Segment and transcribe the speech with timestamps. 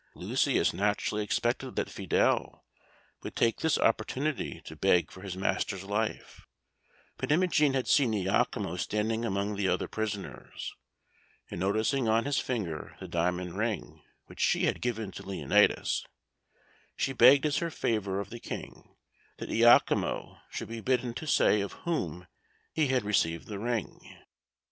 [0.15, 2.63] Lucius naturally expected that Fidele
[3.21, 6.47] would take this opportunity to beg for his master's life,
[7.17, 10.73] but Imogen had seen Iachimo standing among the other prisoners,
[11.51, 16.03] and noticing on his finger the diamond ring which she had given to Leonatus,
[16.97, 18.95] she begged as her favour of the King
[19.37, 22.25] that Iachimo should be bidden to say of whom
[22.73, 23.99] he had received the ring.